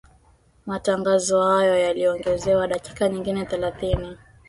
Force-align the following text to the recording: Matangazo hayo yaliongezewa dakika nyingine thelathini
Matangazo 0.65 1.41
hayo 1.43 1.75
yaliongezewa 1.79 2.67
dakika 2.67 3.09
nyingine 3.09 3.45
thelathini 3.45 4.17